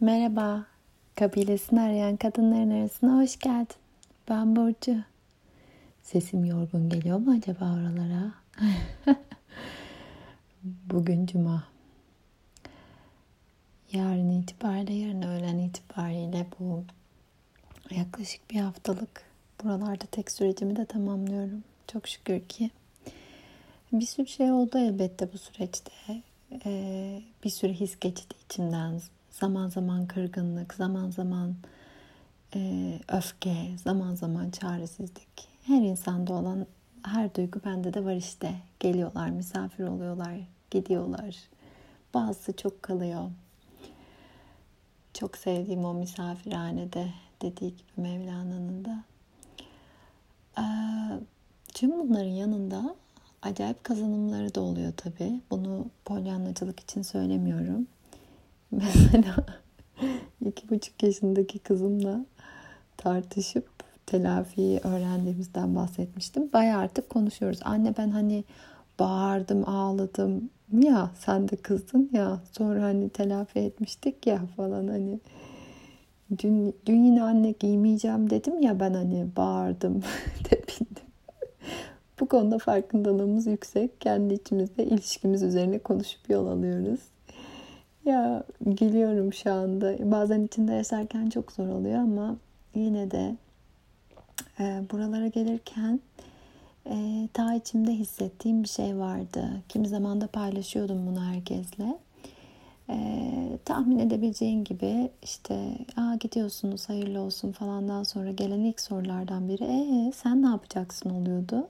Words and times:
Merhaba, 0.00 0.66
kabilesini 1.14 1.80
arayan 1.80 2.16
kadınların 2.16 2.70
arasına 2.70 3.22
hoş 3.22 3.38
geldin. 3.38 3.76
Ben 4.28 4.56
Burcu. 4.56 4.96
Sesim 6.02 6.44
yorgun 6.44 6.88
geliyor 6.88 7.18
mu 7.18 7.36
acaba 7.38 7.64
oralara? 7.64 8.32
Bugün 10.62 11.26
cuma. 11.26 11.64
Yarın 13.92 14.30
itibariyle, 14.30 14.92
yarın 14.92 15.22
öğlen 15.22 15.58
itibariyle 15.58 16.46
bu 16.58 16.84
yaklaşık 17.90 18.50
bir 18.50 18.60
haftalık 18.60 19.22
buralarda 19.64 20.04
tek 20.10 20.30
sürecimi 20.30 20.76
de 20.76 20.84
tamamlıyorum. 20.84 21.64
Çok 21.92 22.08
şükür 22.08 22.40
ki. 22.40 22.70
Bir 23.92 24.06
sürü 24.06 24.26
şey 24.26 24.52
oldu 24.52 24.78
elbette 24.78 25.32
bu 25.32 25.38
süreçte. 25.38 25.90
Ee, 26.64 27.22
bir 27.44 27.50
sürü 27.50 27.72
his 27.72 28.00
geçti 28.00 28.36
içimden 28.44 29.00
Zaman 29.40 29.68
zaman 29.68 30.06
kırgınlık, 30.06 30.74
zaman 30.74 31.10
zaman 31.10 31.54
e, 32.54 32.92
öfke, 33.08 33.78
zaman 33.84 34.14
zaman 34.14 34.50
çaresizlik. 34.50 35.48
Her 35.62 35.82
insanda 35.82 36.32
olan 36.32 36.66
her 37.02 37.34
duygu 37.34 37.60
bende 37.64 37.94
de 37.94 38.04
var 38.04 38.14
işte. 38.14 38.54
Geliyorlar, 38.80 39.30
misafir 39.30 39.84
oluyorlar, 39.84 40.40
gidiyorlar. 40.70 41.36
Bazısı 42.14 42.56
çok 42.56 42.82
kalıyor. 42.82 43.30
Çok 45.14 45.36
sevdiğim 45.36 45.84
o 45.84 45.94
misafirhanede 45.94 47.08
dediği 47.42 47.76
gibi 47.76 47.90
Mevlana'nın 47.96 48.84
da. 48.84 49.04
Ee, 50.58 50.62
tüm 51.74 51.90
bunların 51.90 52.30
yanında 52.30 52.96
acayip 53.42 53.84
kazanımları 53.84 54.54
da 54.54 54.60
oluyor 54.60 54.92
tabii. 54.96 55.40
Bunu 55.50 55.86
polyanlacılık 56.04 56.80
için 56.80 57.02
söylemiyorum. 57.02 57.86
Mesela 58.70 59.36
iki 60.46 60.70
buçuk 60.70 61.02
yaşındaki 61.02 61.58
kızımla 61.58 62.26
tartışıp 62.96 63.68
telafiyi 64.06 64.80
öğrendiğimizden 64.84 65.76
bahsetmiştim. 65.76 66.52
Baya 66.52 66.78
artık 66.78 67.10
konuşuyoruz. 67.10 67.60
Anne 67.64 67.94
ben 67.98 68.10
hani 68.10 68.44
bağırdım, 68.98 69.68
ağladım 69.68 70.50
ya 70.72 71.10
sen 71.18 71.48
de 71.48 71.56
kızdın 71.56 72.10
ya 72.12 72.40
sonra 72.52 72.82
hani 72.82 73.08
telafi 73.08 73.58
etmiştik 73.58 74.26
ya 74.26 74.46
falan 74.56 74.88
hani 74.88 75.20
dün, 76.38 76.74
dün 76.86 77.04
yine 77.04 77.22
anne 77.22 77.50
giymeyeceğim 77.50 78.30
dedim 78.30 78.62
ya 78.62 78.80
ben 78.80 78.94
hani 78.94 79.26
bağırdım 79.36 80.02
tepindim. 80.44 81.08
Bu 82.20 82.28
konuda 82.28 82.58
farkındalığımız 82.58 83.46
yüksek. 83.46 84.00
Kendi 84.00 84.34
içimizde 84.34 84.84
ilişkimiz 84.84 85.42
üzerine 85.42 85.78
konuşup 85.78 86.30
yol 86.30 86.46
alıyoruz. 86.46 87.00
Ya 88.08 88.42
gülüyorum 88.60 89.32
şu 89.32 89.52
anda. 89.52 90.10
Bazen 90.10 90.44
içinde 90.44 90.72
yaşarken 90.72 91.30
çok 91.30 91.52
zor 91.52 91.68
oluyor 91.68 91.98
ama 91.98 92.36
yine 92.74 93.10
de 93.10 93.36
e, 94.60 94.82
buralara 94.92 95.26
gelirken 95.26 96.00
e, 96.86 97.28
ta 97.32 97.54
içimde 97.54 97.92
hissettiğim 97.92 98.62
bir 98.62 98.68
şey 98.68 98.96
vardı. 98.96 99.48
Kimi 99.68 99.88
zaman 99.88 100.20
da 100.20 100.26
paylaşıyordum 100.26 101.06
bunu 101.06 101.24
herkesle. 101.24 101.98
E, 102.90 102.98
tahmin 103.64 103.98
edebileceğin 103.98 104.64
gibi 104.64 105.10
işte 105.22 105.78
Aa, 105.96 106.14
gidiyorsunuz 106.14 106.88
hayırlı 106.88 107.20
olsun 107.20 107.52
falandan 107.52 108.02
sonra 108.02 108.30
gelen 108.30 108.60
ilk 108.60 108.80
sorulardan 108.80 109.48
biri 109.48 109.64
e 109.64 110.12
sen 110.12 110.42
ne 110.42 110.46
yapacaksın 110.46 111.10
oluyordu. 111.10 111.68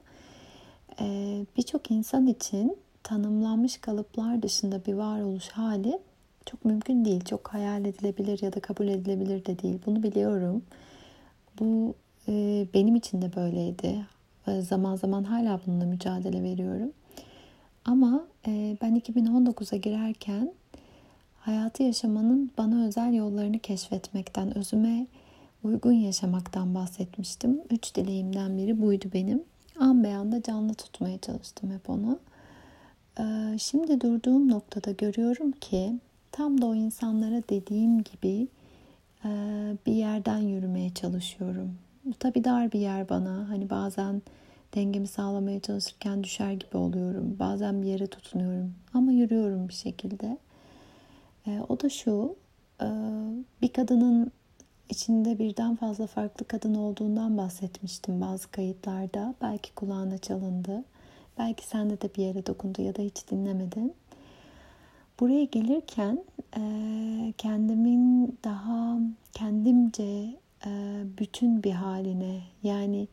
E, 1.01 1.05
Birçok 1.57 1.91
insan 1.91 2.27
için 2.27 2.77
tanımlanmış 3.03 3.77
kalıplar 3.77 4.43
dışında 4.43 4.85
bir 4.87 4.95
varoluş 4.95 5.49
hali 5.49 5.99
çok 6.51 6.65
mümkün 6.65 7.05
değil. 7.05 7.25
Çok 7.25 7.49
hayal 7.49 7.85
edilebilir 7.85 8.43
ya 8.43 8.53
da 8.53 8.61
kabul 8.61 8.89
edilebilir 8.89 9.45
de 9.45 9.59
değil. 9.59 9.79
Bunu 9.87 10.03
biliyorum. 10.03 10.63
Bu 11.61 11.95
e, 12.29 12.67
benim 12.75 12.97
için 12.97 13.23
de 13.23 13.37
böyleydi. 13.37 14.07
E, 14.47 14.61
zaman 14.61 14.97
zaman 14.97 15.25
hala 15.25 15.61
bununla 15.67 15.85
mücadele 15.85 16.43
veriyorum. 16.43 16.93
Ama 17.85 18.27
e, 18.47 18.77
ben 18.83 18.97
2019'a 19.01 19.77
girerken 19.77 20.53
hayatı 21.41 21.83
yaşamanın 21.83 22.51
bana 22.59 22.87
özel 22.87 23.15
yollarını 23.15 23.59
keşfetmekten, 23.59 24.59
özüme 24.59 25.07
uygun 25.65 25.93
yaşamaktan 25.93 26.75
bahsetmiştim. 26.75 27.61
Üç 27.71 27.95
dileğimden 27.95 28.59
biri 28.59 28.83
buydu 28.83 29.05
benim. 29.15 29.43
An 29.81 30.05
beyanda 30.05 30.43
canlı 30.43 30.75
tutmaya 30.75 31.19
çalıştım 31.19 31.71
hep 31.71 31.91
onu. 31.91 32.19
E, 33.21 33.25
şimdi 33.59 34.01
durduğum 34.01 34.49
noktada 34.49 34.91
görüyorum 34.91 35.53
ki 35.53 35.99
tam 36.33 36.61
da 36.61 36.67
o 36.67 36.75
insanlara 36.75 37.43
dediğim 37.51 38.03
gibi 38.03 38.49
bir 39.87 39.93
yerden 39.93 40.39
yürümeye 40.39 40.95
çalışıyorum. 40.95 41.75
Bu 42.05 42.15
tabii 42.15 42.45
dar 42.45 42.73
bir 42.73 42.81
yer 42.81 43.09
bana. 43.09 43.49
Hani 43.49 43.71
bazen 43.71 44.23
dengemi 44.75 45.07
sağlamaya 45.07 45.61
çalışırken 45.61 46.25
düşer 46.25 46.53
gibi 46.53 46.77
oluyorum. 46.77 47.37
Bazen 47.39 47.83
bir 47.83 47.87
yere 47.87 48.07
tutunuyorum 48.07 48.75
ama 48.95 49.13
yürüyorum 49.13 49.69
bir 49.69 49.75
şekilde. 49.75 50.39
O 51.69 51.81
da 51.81 51.89
şu, 51.89 52.37
bir 53.63 53.69
kadının 53.73 54.33
içinde 54.89 55.39
birden 55.39 55.77
fazla 55.77 56.07
farklı 56.07 56.47
kadın 56.47 56.75
olduğundan 56.75 57.39
bahsetmiştim 57.39 58.21
bazı 58.21 58.51
kayıtlarda. 58.51 59.35
Belki 59.43 59.75
kulağına 59.75 60.19
çalındı. 60.19 60.85
Belki 61.39 61.67
sende 61.67 62.01
de 62.01 62.15
bir 62.17 62.23
yere 62.23 62.47
dokundu 62.47 62.83
ya 62.83 62.97
da 62.97 63.03
hiç 63.03 63.31
dinlemedin. 63.31 63.95
Buraya 65.21 65.45
gelirken 65.45 66.25
e, 66.57 66.63
kendimin 67.39 68.39
daha 68.45 68.99
kendimce 69.33 70.37
e, 70.67 71.03
bütün 71.19 71.63
bir 71.63 71.73
haline 71.73 72.41
yani 72.63 73.09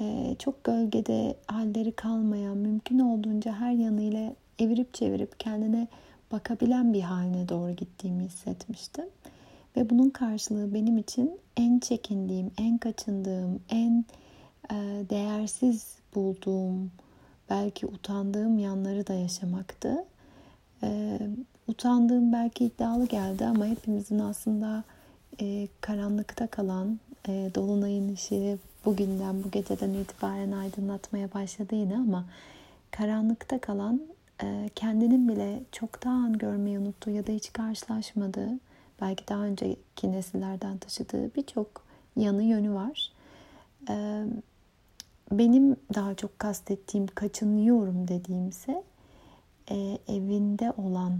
e, 0.00 0.36
çok 0.38 0.64
gölgede 0.64 1.36
halleri 1.46 1.92
kalmayan 1.92 2.56
mümkün 2.56 2.98
olduğunca 2.98 3.52
her 3.52 3.72
yanıyla 3.72 4.34
evirip 4.58 4.94
çevirip 4.94 5.40
kendine 5.40 5.88
bakabilen 6.32 6.92
bir 6.92 7.02
haline 7.02 7.48
doğru 7.48 7.72
gittiğimi 7.72 8.24
hissetmiştim. 8.24 9.04
Ve 9.76 9.90
bunun 9.90 10.10
karşılığı 10.10 10.74
benim 10.74 10.98
için 10.98 11.38
en 11.56 11.78
çekindiğim, 11.78 12.50
en 12.58 12.78
kaçındığım, 12.78 13.60
en 13.68 14.04
e, 14.70 14.74
değersiz 15.10 15.96
bulduğum, 16.14 16.90
belki 17.50 17.86
utandığım 17.86 18.58
yanları 18.58 19.06
da 19.06 19.14
yaşamaktı. 19.14 20.04
E, 20.82 21.18
utandığım 21.68 22.32
belki 22.32 22.64
iddialı 22.64 23.06
geldi 23.06 23.46
ama 23.46 23.66
hepimizin 23.66 24.18
aslında 24.18 24.84
e, 25.40 25.68
karanlıkta 25.80 26.46
kalan 26.46 27.00
e, 27.28 27.50
dolunayın 27.54 28.14
ışığı 28.14 28.58
bugünden 28.84 29.44
bu 29.44 29.50
geceden 29.50 29.90
itibaren 29.90 30.52
aydınlatmaya 30.52 31.32
başladı 31.32 31.74
yine 31.74 31.96
ama 31.96 32.24
karanlıkta 32.90 33.58
kalan 33.60 34.00
e, 34.42 34.70
kendinin 34.74 35.28
bile 35.28 35.62
çoktan 35.72 36.38
görmeyi 36.38 36.78
unuttuğu 36.78 37.10
ya 37.10 37.26
da 37.26 37.32
hiç 37.32 37.52
karşılaşmadığı 37.52 38.58
belki 39.00 39.28
daha 39.28 39.44
önceki 39.44 40.12
nesillerden 40.12 40.78
taşıdığı 40.78 41.34
birçok 41.34 41.84
yanı 42.16 42.42
yönü 42.42 42.74
var. 42.74 43.12
E, 43.88 44.24
benim 45.32 45.76
daha 45.94 46.14
çok 46.14 46.38
kastettiğim 46.38 47.06
kaçınıyorum 47.06 48.08
dediğimse 48.08 48.82
e, 49.70 49.98
evinde 50.08 50.72
olan, 50.76 51.18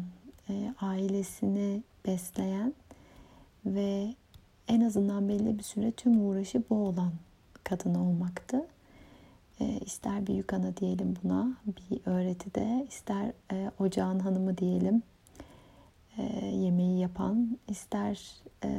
e, 0.49 0.75
ailesini 0.81 1.83
besleyen 2.07 2.75
ve 3.67 4.15
en 4.69 4.81
azından 4.81 5.29
belli 5.29 5.59
bir 5.59 5.63
süre 5.63 5.93
tüm 5.93 6.27
uğraşı 6.27 6.63
bu 6.71 6.75
olan 6.75 7.13
kadın 7.65 7.95
olmaktı. 7.95 8.67
E, 9.61 9.79
ister 9.79 10.27
büyük 10.27 10.53
ana 10.53 10.77
diyelim 10.77 11.17
buna 11.25 11.57
bir 11.67 12.01
öğretide, 12.07 12.87
ister 12.89 13.33
e, 13.53 13.71
ocağın 13.79 14.19
hanımı 14.19 14.59
diyelim 14.59 15.03
e, 16.19 16.47
yemeği 16.47 17.01
yapan, 17.01 17.59
ister 17.69 18.43
e, 18.65 18.71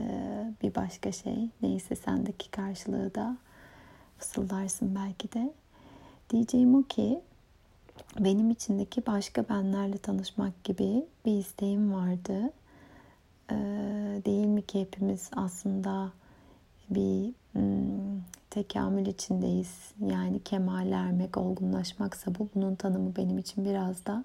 bir 0.64 0.76
başka 0.76 1.12
şey 1.12 1.50
neyse 1.62 1.96
sendeki 1.96 2.52
karşılığı 2.52 3.16
da 3.16 3.38
fısıldarsın 4.18 4.96
belki 4.96 5.34
de. 5.34 5.54
Diyeceğim 6.30 6.76
o 6.76 6.84
ki 6.84 7.22
benim 8.20 8.50
içindeki 8.50 9.06
başka 9.06 9.50
benlerle 9.50 9.98
tanışmak 9.98 10.64
gibi 10.64 11.06
bir 11.26 11.38
isteğim 11.38 11.94
vardı. 11.94 12.52
Ee, 13.52 13.56
değil 14.26 14.48
mi 14.48 14.62
ki 14.62 14.82
hepimiz 14.82 15.30
aslında 15.36 16.12
bir 16.90 17.34
hmm, 17.54 18.22
tekamül 18.50 19.06
içindeyiz. 19.06 19.92
Yani 20.06 20.40
kemal 20.44 20.92
ermek, 20.92 21.38
olgunlaşmaksa 21.38 22.36
bu. 22.40 22.50
Bunun 22.56 22.76
tanımı 22.76 23.16
benim 23.16 23.38
için 23.38 23.66
biraz 23.66 24.06
da 24.06 24.24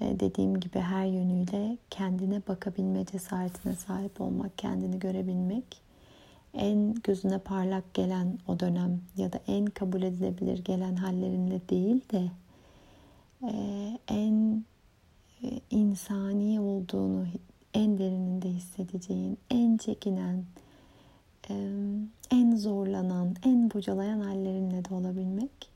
e, 0.00 0.20
dediğim 0.20 0.60
gibi 0.60 0.78
her 0.78 1.06
yönüyle 1.06 1.76
kendine 1.90 2.42
bakabilme 2.48 3.04
cesaretine 3.04 3.74
sahip 3.74 4.20
olmak, 4.20 4.58
kendini 4.58 4.98
görebilmek. 4.98 5.88
En 6.54 6.94
gözüne 7.04 7.38
parlak 7.38 7.94
gelen 7.94 8.38
o 8.48 8.60
dönem 8.60 9.00
ya 9.16 9.32
da 9.32 9.40
en 9.46 9.66
kabul 9.66 10.02
edilebilir 10.02 10.64
gelen 10.64 10.96
hallerinle 10.96 11.60
değil 11.68 12.00
de 12.12 12.30
en 14.08 14.64
e, 15.42 15.60
insani 15.70 16.60
olduğunu 16.60 17.26
en 17.74 17.98
derininde 17.98 18.48
hissedeceğin, 18.48 19.38
en 19.50 19.76
çekinen, 19.76 20.44
en 22.30 22.56
zorlanan, 22.56 23.34
en 23.44 23.70
bocalayan 23.70 24.20
hallerinle 24.20 24.84
de 24.84 24.94
olabilmek. 24.94 25.70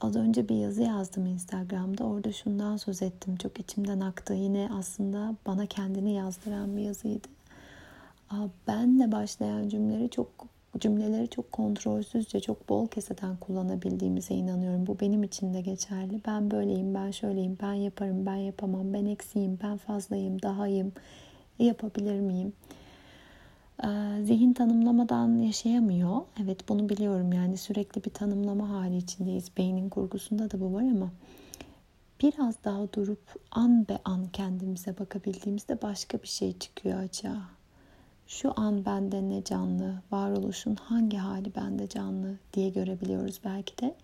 Az 0.00 0.16
önce 0.16 0.48
bir 0.48 0.54
yazı 0.54 0.82
yazdım 0.82 1.26
Instagram'da. 1.26 2.04
Orada 2.04 2.32
şundan 2.32 2.76
söz 2.76 3.02
ettim. 3.02 3.36
Çok 3.36 3.60
içimden 3.60 4.00
aktı. 4.00 4.34
Yine 4.34 4.68
aslında 4.72 5.34
bana 5.46 5.66
kendini 5.66 6.14
yazdıran 6.14 6.76
bir 6.76 6.82
yazıydı. 6.82 7.28
Benle 8.66 9.12
başlayan 9.12 9.68
cümleleri 9.68 10.10
çok 10.10 10.28
cümleleri 10.80 11.28
çok 11.28 11.52
kontrolsüzce, 11.52 12.40
çok 12.40 12.68
bol 12.68 12.88
keseden 12.88 13.36
kullanabildiğimize 13.36 14.34
inanıyorum. 14.34 14.86
Bu 14.86 15.00
benim 15.00 15.22
için 15.22 15.54
de 15.54 15.60
geçerli. 15.60 16.20
Ben 16.26 16.50
böyleyim, 16.50 16.94
ben 16.94 17.10
şöyleyim, 17.10 17.58
ben 17.62 17.72
yaparım, 17.72 18.26
ben 18.26 18.36
yapamam, 18.36 18.92
ben 18.92 19.04
eksiyim, 19.04 19.58
ben 19.62 19.76
fazlayım, 19.76 20.42
dahayım, 20.42 20.92
yapabilir 21.58 22.20
miyim? 22.20 22.52
Zihin 24.24 24.52
tanımlamadan 24.52 25.36
yaşayamıyor. 25.36 26.20
Evet 26.42 26.68
bunu 26.68 26.88
biliyorum 26.88 27.32
yani 27.32 27.56
sürekli 27.56 28.04
bir 28.04 28.10
tanımlama 28.10 28.70
hali 28.70 28.96
içindeyiz. 28.96 29.56
Beynin 29.56 29.88
kurgusunda 29.88 30.50
da 30.50 30.60
bu 30.60 30.74
var 30.74 30.82
ama 30.82 31.10
biraz 32.22 32.64
daha 32.64 32.92
durup 32.92 33.22
an 33.50 33.88
be 33.88 33.98
an 34.04 34.26
kendimize 34.32 34.98
bakabildiğimizde 34.98 35.82
başka 35.82 36.22
bir 36.22 36.28
şey 36.28 36.58
çıkıyor 36.58 36.98
açığa. 36.98 37.53
Şu 38.26 38.52
an 38.56 38.84
bende 38.84 39.28
ne 39.28 39.44
canlı, 39.44 39.94
varoluşun 40.10 40.74
hangi 40.74 41.16
hali 41.16 41.54
bende 41.54 41.88
canlı 41.88 42.36
diye 42.52 42.70
görebiliyoruz 42.70 43.40
belki 43.44 43.78
de. 43.78 43.94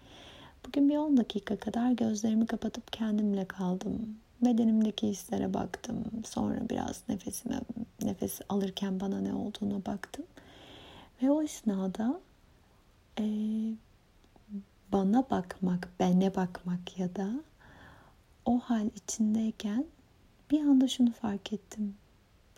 Bugün 0.66 0.88
bir 0.88 0.96
10 0.96 1.16
dakika 1.16 1.56
kadar 1.56 1.92
gözlerimi 1.92 2.46
kapatıp 2.46 2.92
kendimle 2.92 3.44
kaldım. 3.44 4.16
Bedenimdeki 4.42 5.08
hislere 5.08 5.54
baktım. 5.54 6.04
Sonra 6.24 6.68
biraz 6.70 7.02
nefesime, 7.08 7.60
nefes 8.02 8.40
alırken 8.48 9.00
bana 9.00 9.20
ne 9.20 9.34
olduğuna 9.34 9.86
baktım. 9.86 10.24
Ve 11.22 11.30
o 11.30 11.42
esnada 11.42 12.20
e, 13.18 13.24
bana 14.92 15.30
bakmak, 15.30 15.88
bene 16.00 16.34
bakmak 16.34 16.98
ya 16.98 17.16
da 17.16 17.30
o 18.44 18.58
hal 18.58 18.86
içindeyken 18.96 19.84
bir 20.50 20.60
anda 20.60 20.88
şunu 20.88 21.12
fark 21.12 21.52
ettim. 21.52 21.94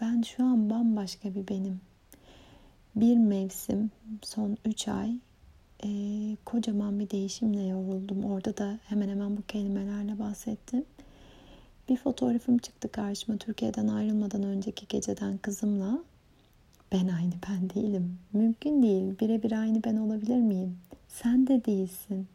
Ben 0.03 0.23
şu 0.23 0.45
an 0.45 0.71
bambaşka 0.71 1.35
bir 1.35 1.49
benim. 1.49 1.81
Bir 2.97 3.17
mevsim, 3.17 3.91
son 4.23 4.57
üç 4.65 4.89
ay 4.89 5.17
e, 5.85 5.89
kocaman 6.45 7.01
bir 7.01 7.11
değişimle 7.11 7.63
yoruldum. 7.63 8.25
Orada 8.25 8.57
da 8.57 8.79
hemen 8.85 9.09
hemen 9.09 9.37
bu 9.37 9.43
kelimelerle 9.43 10.19
bahsettim. 10.19 10.85
Bir 11.89 11.97
fotoğrafım 11.97 12.59
çıktı 12.59 12.93
karşıma 12.93 13.39
Türkiye'den 13.39 13.89
ayrılmadan 13.89 14.43
önceki 14.43 14.89
geceden 14.89 15.39
kızımla. 15.39 15.99
Ben 16.93 17.09
aynı 17.09 17.33
ben 17.49 17.71
değilim. 17.71 18.19
Mümkün 18.33 18.83
değil. 18.83 19.19
Birebir 19.21 19.53
aynı 19.53 19.85
ben 19.85 19.97
olabilir 19.97 20.41
miyim? 20.41 20.79
Sen 21.09 21.47
de 21.47 21.65
değilsin. 21.65 22.27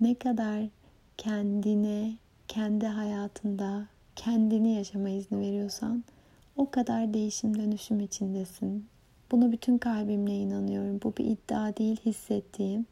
Ne 0.00 0.14
kadar 0.14 0.62
kendine, 1.16 2.16
kendi 2.48 2.86
hayatında 2.86 3.86
kendini 4.16 4.74
yaşama 4.74 5.08
izni 5.08 5.40
veriyorsan 5.40 6.04
o 6.56 6.70
kadar 6.70 7.14
değişim 7.14 7.58
dönüşüm 7.58 8.00
içindesin. 8.00 8.86
Buna 9.32 9.52
bütün 9.52 9.78
kalbimle 9.78 10.36
inanıyorum. 10.36 11.00
Bu 11.04 11.16
bir 11.16 11.24
iddia 11.24 11.76
değil 11.76 11.96
hissettiğim. 12.04 12.86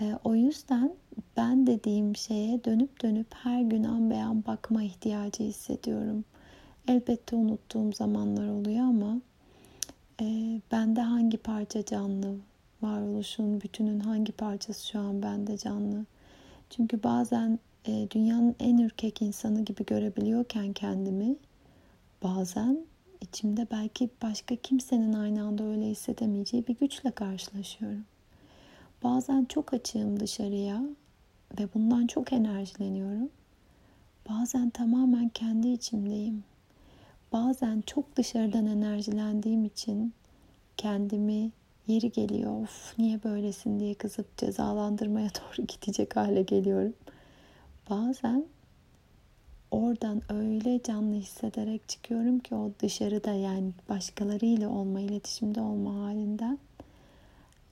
E, 0.00 0.18
o 0.24 0.34
yüzden 0.34 0.92
ben 1.36 1.66
dediğim 1.66 2.16
şeye 2.16 2.64
dönüp 2.64 3.02
dönüp 3.02 3.26
her 3.34 3.62
gün 3.62 3.84
an 3.84 4.10
beyan 4.10 4.46
bakma 4.46 4.82
ihtiyacı 4.82 5.42
hissediyorum. 5.42 6.24
Elbette 6.88 7.36
unuttuğum 7.36 7.92
zamanlar 7.92 8.48
oluyor 8.48 8.84
ama 8.84 9.20
e, 10.20 10.24
bende 10.72 11.00
hangi 11.00 11.36
parça 11.38 11.84
canlı, 11.84 12.36
varoluşun 12.82 13.60
bütünün 13.60 14.00
hangi 14.00 14.32
parçası 14.32 14.88
şu 14.88 14.98
an 14.98 15.22
bende 15.22 15.58
canlı. 15.58 16.04
Çünkü 16.70 17.02
bazen 17.02 17.58
e, 17.86 18.10
dünyanın 18.10 18.56
en 18.60 18.78
ürkek 18.78 19.22
insanı 19.22 19.64
gibi 19.64 19.84
görebiliyorken 19.86 20.72
kendimi 20.72 21.36
bazen 22.24 22.86
içimde 23.20 23.66
belki 23.70 24.10
başka 24.22 24.56
kimsenin 24.56 25.12
aynı 25.12 25.42
anda 25.42 25.64
öyle 25.64 25.86
hissedemeyeceği 25.86 26.66
bir 26.66 26.76
güçle 26.76 27.10
karşılaşıyorum. 27.10 28.04
Bazen 29.02 29.44
çok 29.44 29.74
açığım 29.74 30.20
dışarıya 30.20 30.82
ve 31.58 31.68
bundan 31.74 32.06
çok 32.06 32.32
enerjileniyorum. 32.32 33.30
Bazen 34.28 34.70
tamamen 34.70 35.28
kendi 35.28 35.68
içimdeyim. 35.68 36.44
Bazen 37.32 37.80
çok 37.80 38.16
dışarıdan 38.16 38.66
enerjilendiğim 38.66 39.64
için 39.64 40.14
kendimi 40.76 41.50
yeri 41.86 42.12
geliyor. 42.12 42.62
Of 42.62 42.98
niye 42.98 43.24
böylesin 43.24 43.80
diye 43.80 43.94
kızıp 43.94 44.36
cezalandırmaya 44.38 45.28
doğru 45.34 45.66
gidecek 45.66 46.16
hale 46.16 46.42
geliyorum. 46.42 46.94
Bazen 47.90 48.44
oradan 49.74 50.22
öyle 50.28 50.82
canlı 50.82 51.14
hissederek 51.14 51.88
çıkıyorum 51.88 52.38
ki 52.38 52.54
o 52.54 52.70
dışarıda 52.80 53.32
yani 53.32 53.72
başkalarıyla 53.88 54.68
olma, 54.68 55.00
iletişimde 55.00 55.60
olma 55.60 56.04
halinden 56.04 56.58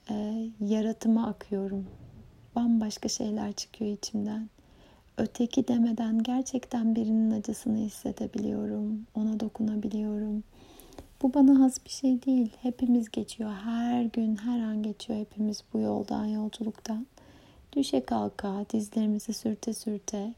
e, 0.09 0.47
yaratıma 0.59 1.27
akıyorum. 1.27 1.87
Bambaşka 2.55 3.09
şeyler 3.09 3.53
çıkıyor 3.53 3.91
içimden. 3.91 4.49
Öteki 5.17 5.67
demeden 5.67 6.23
gerçekten 6.23 6.95
birinin 6.95 7.31
acısını 7.31 7.77
hissedebiliyorum. 7.77 9.05
Ona 9.15 9.39
dokunabiliyorum. 9.39 10.43
Bu 11.21 11.33
bana 11.33 11.59
has 11.59 11.85
bir 11.85 11.89
şey 11.89 12.25
değil. 12.25 12.49
Hepimiz 12.61 13.11
geçiyor. 13.11 13.51
Her 13.63 14.03
gün, 14.03 14.35
her 14.35 14.59
an 14.59 14.83
geçiyor 14.83 15.19
hepimiz 15.19 15.63
bu 15.73 15.79
yoldan, 15.79 16.25
yolculuktan. 16.25 17.07
Düşe 17.73 18.05
kalka, 18.05 18.65
dizlerimizi 18.73 19.33
sürte 19.33 19.73
sürte. 19.73 20.33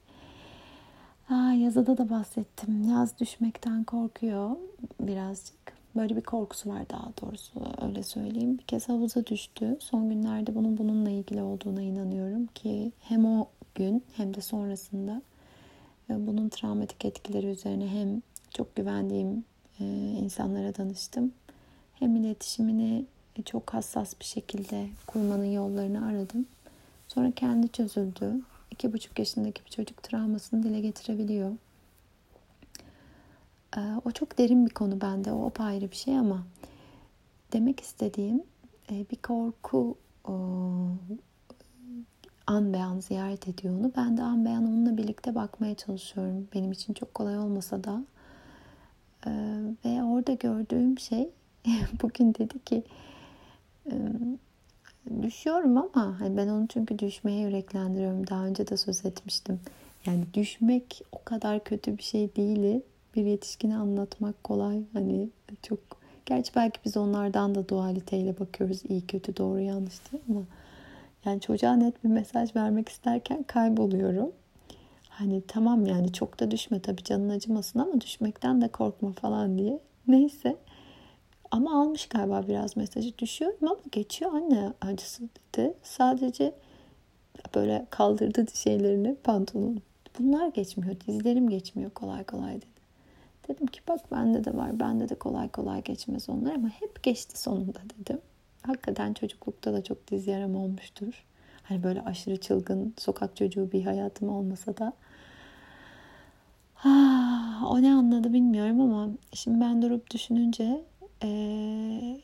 Aa, 1.29 1.53
yazıda 1.53 1.97
da 1.97 2.09
bahsettim. 2.09 2.89
Yaz 2.89 3.19
düşmekten 3.19 3.83
korkuyor 3.83 4.51
birazcık. 4.99 5.55
Böyle 5.95 6.15
bir 6.15 6.21
korkusu 6.21 6.69
var 6.69 6.89
daha 6.89 7.11
doğrusu 7.21 7.61
öyle 7.81 8.03
söyleyeyim. 8.03 8.57
Bir 8.57 8.63
kez 8.63 8.89
havuza 8.89 9.25
düştü. 9.25 9.77
Son 9.79 10.09
günlerde 10.09 10.55
bunun 10.55 10.77
bununla 10.77 11.09
ilgili 11.09 11.41
olduğuna 11.41 11.81
inanıyorum 11.81 12.47
ki 12.47 12.91
hem 12.99 13.25
o 13.25 13.47
gün 13.75 14.03
hem 14.13 14.33
de 14.33 14.41
sonrasında 14.41 15.21
bunun 16.09 16.49
travmatik 16.49 17.05
etkileri 17.05 17.47
üzerine 17.47 17.87
hem 17.87 18.21
çok 18.53 18.75
güvendiğim 18.75 19.43
e, 19.79 19.85
insanlara 20.21 20.75
danıştım. 20.75 21.31
Hem 21.93 22.15
iletişimini 22.15 23.05
çok 23.45 23.73
hassas 23.73 24.19
bir 24.19 24.25
şekilde 24.25 24.87
kurmanın 25.07 25.51
yollarını 25.51 26.07
aradım. 26.07 26.45
Sonra 27.07 27.31
kendi 27.31 27.69
çözüldü. 27.69 28.33
İki 28.75 28.93
buçuk 28.93 29.19
yaşındaki 29.19 29.65
bir 29.65 29.69
çocuk 29.69 30.03
travmasını 30.03 30.63
dile 30.63 30.81
getirebiliyor. 30.81 31.51
Ee, 33.77 33.79
o 34.05 34.11
çok 34.11 34.37
derin 34.37 34.65
bir 34.65 34.71
konu 34.71 35.01
bende. 35.01 35.31
O 35.31 35.51
ayrı 35.59 35.91
bir 35.91 35.95
şey 35.95 36.17
ama 36.17 36.43
demek 37.53 37.79
istediğim 37.79 38.43
e, 38.91 39.05
bir 39.11 39.15
korku 39.15 39.97
an 42.47 42.73
beyan 42.73 42.99
ziyaret 42.99 43.47
ediyor 43.47 43.79
onu. 43.79 43.91
Ben 43.97 44.17
de 44.17 44.23
an 44.23 44.45
beyan 44.45 44.63
onunla 44.63 44.97
birlikte 44.97 45.35
bakmaya 45.35 45.75
çalışıyorum. 45.75 46.47
Benim 46.53 46.71
için 46.71 46.93
çok 46.93 47.13
kolay 47.13 47.37
olmasa 47.37 47.83
da. 47.83 48.03
Ee, 49.27 49.59
ve 49.85 50.03
orada 50.03 50.33
gördüğüm 50.33 50.99
şey 50.99 51.29
bugün 52.01 52.33
dedi 52.33 52.63
ki 52.65 52.83
düşüyorum 55.21 55.77
ama 55.77 56.19
hani 56.19 56.37
ben 56.37 56.47
onu 56.47 56.67
çünkü 56.67 56.99
düşmeye 56.99 57.41
yüreklendiriyorum. 57.41 58.27
Daha 58.27 58.45
önce 58.45 58.67
de 58.67 58.77
söz 58.77 59.05
etmiştim. 59.05 59.59
Yani 60.05 60.23
düşmek 60.33 61.01
o 61.11 61.23
kadar 61.23 61.63
kötü 61.63 61.97
bir 61.97 62.03
şey 62.03 62.35
değil 62.35 62.81
bir 63.15 63.25
yetişkine 63.25 63.77
anlatmak 63.77 64.43
kolay. 64.43 64.81
Hani 64.93 65.29
çok 65.61 65.79
gerçi 66.25 66.55
belki 66.55 66.79
biz 66.85 66.97
onlardan 66.97 67.55
da 67.55 67.69
dualiteyle 67.69 68.39
bakıyoruz. 68.39 68.81
iyi 68.89 69.07
kötü 69.07 69.37
doğru 69.37 69.59
yanlış 69.59 70.11
değil 70.11 70.23
ama 70.29 70.41
yani 71.25 71.41
çocuğa 71.41 71.73
net 71.73 72.03
bir 72.03 72.09
mesaj 72.09 72.55
vermek 72.55 72.89
isterken 72.89 73.43
kayboluyorum. 73.43 74.31
Hani 75.09 75.41
tamam 75.47 75.85
yani 75.85 76.13
çok 76.13 76.39
da 76.39 76.51
düşme 76.51 76.79
tabii 76.79 77.03
canın 77.03 77.29
acımasın 77.29 77.79
ama 77.79 78.01
düşmekten 78.01 78.61
de 78.61 78.67
korkma 78.67 79.11
falan 79.11 79.57
diye. 79.57 79.79
Neyse. 80.07 80.55
Ama 81.51 81.81
almış 81.81 82.07
galiba 82.07 82.47
biraz 82.47 82.77
mesajı. 82.77 83.17
Düşüyorum 83.17 83.57
ama 83.61 83.77
geçiyor 83.91 84.33
anne 84.33 84.73
acısı 84.81 85.23
dedi. 85.23 85.73
Sadece 85.83 86.53
böyle 87.55 87.85
kaldırdı 87.89 88.45
şeylerini 88.53 89.15
pantolon. 89.15 89.81
Bunlar 90.19 90.47
geçmiyor. 90.47 90.95
Dizlerim 91.07 91.49
geçmiyor 91.49 91.91
kolay 91.91 92.23
kolay 92.23 92.55
dedi. 92.55 92.65
Dedim 93.47 93.67
ki 93.67 93.81
bak 93.87 94.11
bende 94.11 94.45
de 94.45 94.57
var. 94.57 94.79
Bende 94.79 95.09
de 95.09 95.15
kolay 95.15 95.49
kolay 95.49 95.83
geçmez 95.83 96.29
onlar 96.29 96.55
ama 96.55 96.67
hep 96.67 97.03
geçti 97.03 97.41
sonunda 97.41 97.79
dedim. 97.99 98.21
Hakikaten 98.61 99.13
çocuklukta 99.13 99.73
da 99.73 99.83
çok 99.83 100.07
diz 100.07 100.27
yaram 100.27 100.55
olmuştur. 100.55 101.25
Hani 101.63 101.83
böyle 101.83 102.01
aşırı 102.01 102.37
çılgın 102.37 102.93
sokak 102.97 103.35
çocuğu 103.35 103.71
bir 103.71 103.85
hayatım 103.85 104.29
olmasa 104.29 104.77
da. 104.77 104.93
Ah, 106.83 107.63
o 107.69 107.81
ne 107.81 107.93
anladı 107.93 108.33
bilmiyorum 108.33 108.81
ama 108.81 109.09
şimdi 109.33 109.61
ben 109.61 109.81
durup 109.81 110.11
düşününce 110.11 110.83
e, 111.23 112.21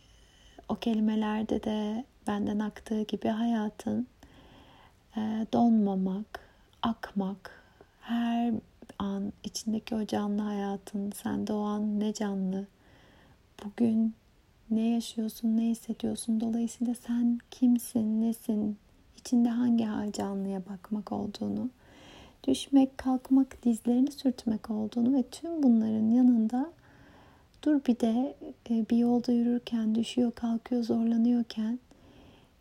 o 0.69 0.75
kelimelerde 0.75 1.63
de 1.63 2.05
benden 2.27 2.59
aktığı 2.59 3.01
gibi 3.01 3.27
hayatın 3.27 4.07
e, 5.17 5.19
donmamak, 5.53 6.39
akmak, 6.81 7.63
her 8.01 8.53
an 8.99 9.33
içindeki 9.43 9.95
o 9.95 10.05
canlı 10.05 10.41
hayatın, 10.41 11.11
sende 11.11 11.53
o 11.53 11.61
an 11.61 11.99
ne 11.99 12.13
canlı, 12.13 12.67
bugün 13.63 14.13
ne 14.71 14.89
yaşıyorsun, 14.89 15.57
ne 15.57 15.61
hissediyorsun, 15.61 16.41
dolayısıyla 16.41 16.95
sen 16.95 17.39
kimsin, 17.51 18.21
nesin, 18.21 18.77
içinde 19.17 19.49
hangi 19.49 19.85
hal 19.85 20.11
canlıya 20.11 20.61
bakmak 20.69 21.11
olduğunu, 21.11 21.69
düşmek, 22.47 22.97
kalkmak, 22.97 23.63
dizlerini 23.63 24.11
sürtmek 24.11 24.69
olduğunu 24.69 25.13
ve 25.13 25.23
tüm 25.23 25.63
bunların 25.63 26.09
yanında 26.09 26.71
dur 27.63 27.85
bir 27.87 27.99
de 27.99 28.35
e, 28.69 28.89
bir 28.89 28.97
yolda 28.97 29.31
yürürken, 29.31 29.95
düşüyor, 29.95 30.31
kalkıyor, 30.31 30.83
zorlanıyorken 30.83 31.79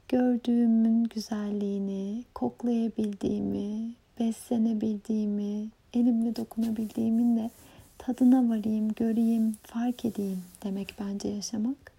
gördüğümün 0.08 1.04
güzelliğini, 1.04 2.24
koklayabildiğimi, 2.34 3.94
beslenebildiğimi, 4.20 5.68
elimle 5.94 6.36
dokunabildiğimin 6.36 7.36
de 7.36 7.50
tadına 7.98 8.48
varayım, 8.48 8.88
göreyim, 8.88 9.56
fark 9.62 10.04
edeyim 10.04 10.42
demek 10.64 10.94
bence 11.00 11.28
yaşamak. 11.28 11.92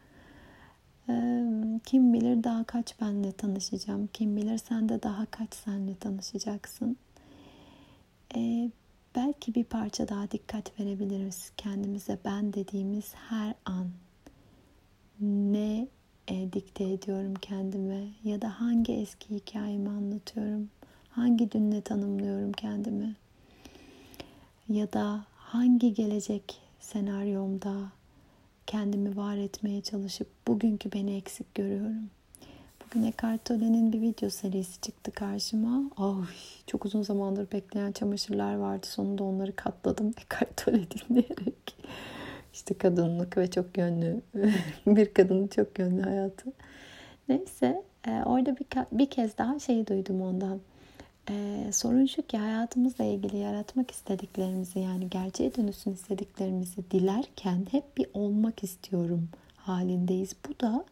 Kim 1.86 2.13
bilir 2.13 2.43
daha 2.43 2.63
kaç 2.63 3.01
benle 3.01 3.31
tanışacağım. 3.31 4.10
Kim 4.13 4.36
bilir 4.36 4.58
sen 4.58 4.89
de 4.89 5.03
daha 5.03 5.25
kaç 5.25 5.53
senle 5.53 5.96
tanışacaksın. 5.96 6.98
Belki 9.15 9.56
bir 9.56 9.63
parça 9.63 10.08
daha 10.08 10.32
dikkat 10.32 10.80
verebiliriz 10.80 11.51
kendimize 11.58 12.18
ben 12.25 12.53
dediğimiz 12.53 13.13
her 13.15 13.56
an. 13.65 13.89
Ne 15.22 15.88
e, 16.27 16.53
dikte 16.53 16.84
ediyorum 16.84 17.34
kendime 17.41 18.08
ya 18.24 18.41
da 18.41 18.62
hangi 18.62 18.94
eski 18.94 19.36
hikayemi 19.36 19.89
anlatıyorum? 19.89 20.70
Hangi 21.10 21.51
dünle 21.51 21.82
tanımlıyorum 21.82 22.51
kendimi? 22.51 23.15
Ya 24.70 24.94
da 24.94 25.25
hangi 25.36 25.94
gelecek 25.94 26.62
senaryomda 26.80 27.91
kendimi 28.68 29.18
var 29.18 29.38
etmeye 29.38 29.82
çalışıp 29.82 30.27
bugünkü 30.48 30.91
beni 30.91 31.15
eksik 31.15 31.56
görüyorum. 31.56 32.10
Bugün 32.95 33.05
Eckhart 33.05 33.45
Tolle'nin 33.45 33.93
bir 33.93 34.01
video 34.01 34.29
serisi 34.29 34.81
çıktı 34.81 35.12
karşıma. 35.12 35.83
Ay, 35.98 36.25
çok 36.67 36.86
uzun 36.86 37.01
zamandır 37.01 37.51
bekleyen 37.51 37.91
çamaşırlar 37.91 38.55
vardı. 38.55 38.88
Sonunda 38.88 39.24
onları 39.24 39.55
katladım 39.55 40.07
Eckhart 40.17 40.65
Tolle 40.65 40.81
dinleyerek. 40.91 41.75
İşte 42.53 42.74
kadınlık 42.77 43.38
ve 43.38 43.51
çok 43.51 43.77
yönlü 43.77 44.21
bir 44.88 45.13
kadının 45.13 45.48
çok 45.48 45.79
yönlü 45.79 46.01
hayatı. 46.01 46.53
Neyse 47.29 47.83
e, 48.07 48.12
orada 48.25 48.55
bir, 48.57 48.65
bir 48.91 49.10
kez 49.10 49.38
daha 49.38 49.60
şeyi 49.60 49.88
duydum 49.88 50.21
ondan. 50.21 50.60
Ee, 51.29 51.69
sorun 51.71 52.05
şu 52.05 52.21
ki 52.21 52.38
hayatımızla 52.38 53.03
ilgili 53.03 53.38
yaratmak 53.38 53.91
istediklerimizi 53.91 54.79
yani 54.79 55.10
gerçeğe 55.10 55.55
dönüşsün 55.55 55.93
istediklerimizi 55.93 56.91
dilerken 56.91 57.67
hep 57.71 57.98
bir 57.98 58.07
olmak 58.13 58.63
istiyorum 58.63 59.29
halindeyiz. 59.55 60.36
Bu 60.50 60.60
da 60.60 60.86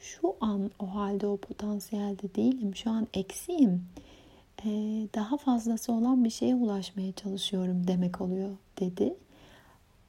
şu 0.00 0.34
an 0.40 0.70
o 0.78 0.94
halde 0.94 1.26
o 1.26 1.36
potansiyelde 1.36 2.34
değilim. 2.34 2.76
Şu 2.76 2.90
an 2.90 3.06
eksiyim. 3.14 3.84
Ee, 4.64 5.08
daha 5.14 5.36
fazlası 5.36 5.92
olan 5.92 6.24
bir 6.24 6.30
şeye 6.30 6.54
ulaşmaya 6.54 7.12
çalışıyorum 7.12 7.86
demek 7.86 8.20
oluyor 8.20 8.50
dedi. 8.80 9.14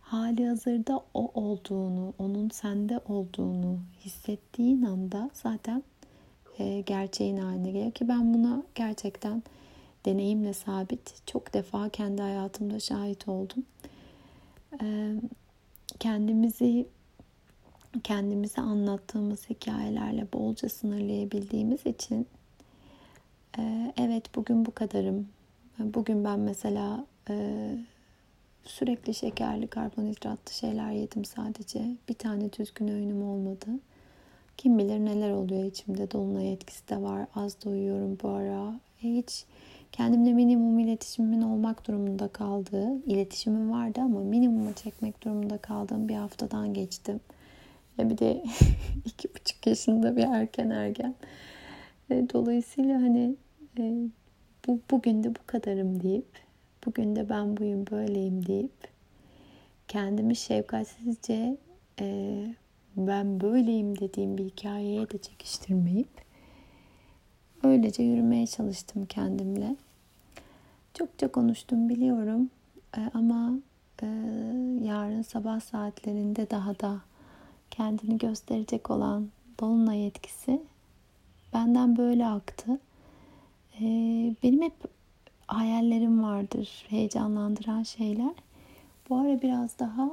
Hali 0.02 0.48
hazırda 0.48 1.04
o 1.14 1.32
olduğunu, 1.34 2.14
onun 2.20 2.50
sende 2.50 3.00
olduğunu 3.08 3.80
hissettiğin 4.06 4.84
anda 4.84 5.30
zaten 5.34 5.84
e, 6.60 6.82
gerçeğin 6.82 7.38
haline 7.38 7.72
geliyor 7.72 7.92
ki 7.92 8.08
ben 8.08 8.34
buna 8.34 8.64
gerçekten 8.76 9.44
deneyimle 10.06 10.54
sabit 10.54 11.28
çok 11.28 11.54
defa 11.54 11.90
kendi 11.90 12.22
hayatımda 12.22 12.80
şahit 12.80 13.28
oldum. 13.28 13.66
E, 14.82 15.16
kendimizi 16.00 16.88
kendimize 18.04 18.62
anlattığımız 18.62 19.50
hikayelerle 19.50 20.28
bolca 20.34 20.70
sınırlayabildiğimiz 20.70 21.86
için 21.86 22.28
e, 23.58 23.94
evet 23.98 24.36
bugün 24.36 24.66
bu 24.66 24.72
kadarım. 24.72 25.28
Bugün 25.80 26.24
ben 26.24 26.40
mesela 26.40 27.06
sürekli 28.64 29.14
şekerli, 29.14 29.68
karbonhidratlı 29.68 30.54
şeyler 30.54 30.92
yedim 30.92 31.26
sadece. 31.26 31.98
Bir 32.10 32.14
tane 32.14 32.54
düzgün 32.54 32.88
öğünüm 32.88 33.24
olmadı. 33.24 33.68
Kim 34.58 34.78
bilir 34.78 35.00
neler 35.00 35.32
oluyor 35.32 35.64
içimde. 35.64 36.12
Dolunay 36.12 36.54
etkisi 36.54 36.90
de 36.90 37.02
var. 37.02 37.26
Az 37.36 37.66
da 37.66 37.70
uyuyorum 37.70 38.18
bu 38.24 38.30
ara. 38.30 38.80
Hiç 38.98 39.46
kendimle 39.92 40.34
minimum 40.34 40.80
iletişimin 40.80 41.42
olmak 41.42 41.88
durumunda 41.88 42.28
kaldığı, 42.28 43.06
iletişimim 43.06 43.72
vardı 43.72 44.02
ama 44.02 44.20
minimuma 44.20 44.74
çekmek 44.74 45.24
durumunda 45.24 45.58
kaldığım 45.58 46.10
bir 46.10 46.16
haftadan 46.16 46.74
geçtim. 46.74 47.20
Ve 48.00 48.10
bir 48.10 48.18
de 48.18 48.44
iki 49.06 49.30
buçuk 49.36 49.68
yaşında 49.68 50.16
bir 50.16 50.24
erken 50.24 50.70
ergen. 50.70 51.16
E, 52.12 52.26
dolayısıyla 52.34 52.96
hani 52.96 53.36
e, 53.80 53.94
bu, 54.68 54.80
bugün 54.92 55.24
de 55.24 55.36
bu 55.36 55.40
kadarım 55.46 56.04
deyip, 56.04 56.40
bugün 56.86 57.16
de 57.16 57.30
ben 57.30 57.58
buyum 57.58 57.86
böyleyim 57.92 58.46
deyip 58.46 58.88
kendimi 59.88 60.36
şefkatsizce 60.36 61.58
e, 62.00 62.46
ben 62.98 63.42
böyleyim 63.42 64.00
dediğim 64.00 64.38
bir 64.38 64.46
hikayeye 64.46 65.10
de 65.10 65.18
çekiştirmeyip 65.18 66.10
öylece 67.64 68.04
yürümeye 68.04 68.48
çalıştım 68.48 69.06
kendimle. 69.06 69.76
Çokça 70.94 71.32
konuştum 71.32 71.90
biliyorum 71.90 72.50
ama 73.14 73.54
yarın 74.82 75.22
sabah 75.22 75.60
saatlerinde 75.60 76.50
daha 76.50 76.80
da 76.80 77.09
kendini 77.72 78.18
gösterecek 78.18 78.92
olan 78.92 79.30
dolunay 79.60 80.08
etkisi 80.08 80.62
benden 81.54 81.98
böyle 81.98 82.28
aktı. 82.28 82.80
E, 83.82 83.86
benim 84.44 84.62
hep 84.62 84.74
hayallerim 85.48 86.24
vardır, 86.24 86.86
heyecanlandıran 86.90 87.84
şeyler. 87.84 88.34
Bu 89.10 89.18
ara 89.18 89.42
biraz 89.42 89.80
daha 89.80 90.12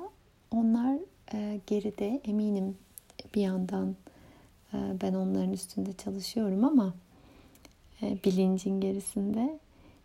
onlar 0.51 0.99
e, 1.33 1.61
geride 1.67 2.21
eminim 2.25 2.77
bir 3.35 3.41
yandan 3.41 3.97
e, 4.73 4.77
ben 5.03 5.15
onların 5.15 5.53
üstünde 5.53 5.93
çalışıyorum 5.93 6.65
ama 6.65 6.95
e, 8.03 8.19
bilincin 8.25 8.81
gerisinde 8.81 9.59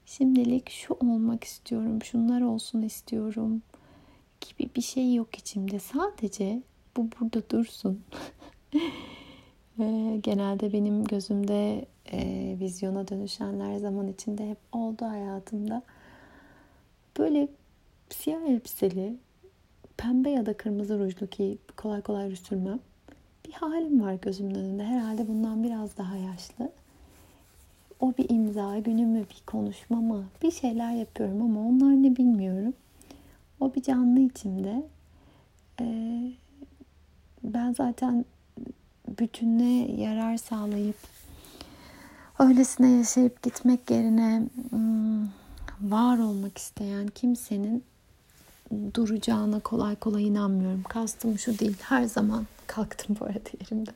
şimdilik 0.05 0.69
şu 0.69 0.93
olmak 0.93 1.43
istiyorum, 1.43 2.03
şunlar 2.03 2.41
olsun 2.41 2.81
istiyorum 2.81 3.61
gibi 4.41 4.69
bir 4.75 4.81
şey 4.81 5.13
yok 5.13 5.35
içimde. 5.35 5.79
Sadece 5.79 6.61
bu 6.97 7.07
burada 7.19 7.49
dursun. 7.49 8.03
e, 9.79 10.19
genelde 10.23 10.73
benim 10.73 11.03
gözümde 11.03 11.85
e, 12.11 12.55
vizyona 12.59 13.07
dönüşenler 13.07 13.77
zaman 13.77 14.07
içinde 14.07 14.49
hep 14.49 14.57
oldu 14.71 15.05
hayatımda. 15.05 15.83
Böyle 17.17 17.47
siyah 18.09 18.41
elbiseli, 18.41 19.15
pembe 19.97 20.29
ya 20.29 20.45
da 20.45 20.57
kırmızı 20.57 20.99
rujlu 20.99 21.27
ki 21.27 21.57
kolay 21.77 22.01
kolay 22.01 22.31
ruj 22.31 22.39
sürmem. 22.39 22.79
Bir 23.47 23.53
halim 23.53 24.01
var 24.01 24.13
gözümün 24.13 24.55
önünde. 24.55 24.83
Herhalde 24.83 25.27
bundan 25.27 25.63
biraz 25.63 25.97
daha 25.97 26.15
yaşlı. 26.15 26.71
O 27.99 28.13
bir 28.17 28.29
imza 28.29 28.79
günü 28.79 29.05
mü, 29.05 29.19
bir 29.29 29.41
konuşma 29.45 30.01
mı? 30.01 30.25
Bir 30.43 30.51
şeyler 30.51 30.91
yapıyorum 30.91 31.41
ama 31.41 31.59
onlar 31.59 32.03
ne 32.03 32.15
bilmiyorum. 32.15 32.73
O 33.59 33.75
bir 33.75 33.81
canlı 33.81 34.19
içimde. 34.19 34.83
Ee, 35.81 36.31
ben 37.43 37.73
zaten 37.73 38.25
bütününe 39.19 40.01
yarar 40.01 40.37
sağlayıp 40.37 40.95
öylesine 42.39 42.89
yaşayıp 42.89 43.43
gitmek 43.43 43.91
yerine 43.91 44.43
hmm, 44.69 45.23
var 45.81 46.17
olmak 46.17 46.57
isteyen 46.57 47.07
kimsenin 47.07 47.83
duracağına 48.93 49.59
kolay 49.59 49.95
kolay 49.95 50.27
inanmıyorum. 50.27 50.83
Kastım 50.83 51.39
şu 51.39 51.59
değil. 51.59 51.77
Her 51.81 52.03
zaman 52.03 52.47
kalktım 52.67 53.17
bu 53.19 53.25
arada 53.25 53.49
yerimden. 53.61 53.95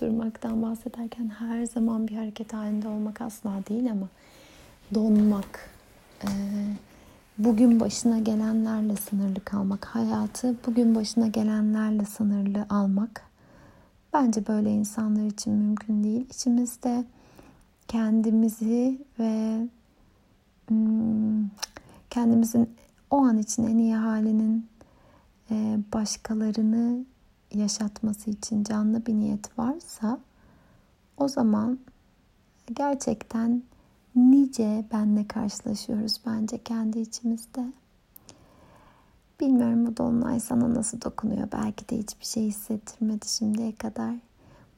Durmaktan 0.00 0.62
bahsederken 0.62 1.28
her 1.38 1.64
zaman 1.64 2.08
bir 2.08 2.16
hareket 2.16 2.52
halinde 2.52 2.88
olmak 2.88 3.20
asla 3.20 3.50
değil 3.68 3.90
ama 3.90 4.08
donmak, 4.94 5.70
e, 6.22 6.28
bugün 7.38 7.80
başına 7.80 8.18
gelenlerle 8.18 8.96
sınırlı 8.96 9.44
kalmak, 9.44 9.84
hayatı 9.84 10.56
bugün 10.66 10.94
başına 10.94 11.26
gelenlerle 11.26 12.04
sınırlı 12.04 12.66
almak 12.70 13.22
bence 14.12 14.46
böyle 14.46 14.70
insanlar 14.70 15.26
için 15.26 15.52
mümkün 15.52 16.04
değil. 16.04 16.26
İçimizde 16.30 17.04
kendimizi 17.88 18.98
ve 19.18 19.66
hmm, 20.68 21.48
kendimizin 22.10 22.70
o 23.10 23.16
an 23.16 23.38
için 23.38 23.66
en 23.66 23.78
iyi 23.78 23.94
halinin 23.94 24.66
e, 25.50 25.78
başkalarını 25.92 27.04
yaşatması 27.54 28.30
için 28.30 28.64
canlı 28.64 29.06
bir 29.06 29.14
niyet 29.14 29.58
varsa 29.58 30.18
o 31.16 31.28
zaman 31.28 31.78
gerçekten 32.74 33.62
nice 34.18 34.84
benle 34.92 35.28
karşılaşıyoruz 35.28 36.20
bence 36.26 36.58
kendi 36.58 36.98
içimizde. 36.98 37.72
Bilmiyorum 39.40 39.86
bu 39.86 39.96
dolunay 39.96 40.40
sana 40.40 40.74
nasıl 40.74 41.00
dokunuyor. 41.00 41.48
Belki 41.52 41.88
de 41.88 41.98
hiçbir 41.98 42.24
şey 42.24 42.44
hissettirmedi 42.44 43.28
şimdiye 43.28 43.74
kadar. 43.74 44.14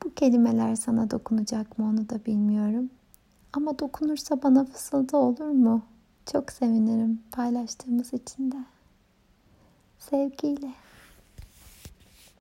Bu 0.05 0.15
kelimeler 0.15 0.77
sana 0.77 1.11
dokunacak 1.11 1.79
mı 1.79 1.85
onu 1.85 2.09
da 2.09 2.25
bilmiyorum. 2.27 2.91
Ama 3.53 3.79
dokunursa 3.79 4.43
bana 4.43 4.65
fısıldı 4.65 5.17
olur 5.17 5.51
mu? 5.51 5.83
Çok 6.33 6.53
sevinirim 6.53 7.23
paylaştığımız 7.33 8.13
için 8.13 8.53
de. 8.53 8.57
Sevgiyle. 9.99 10.73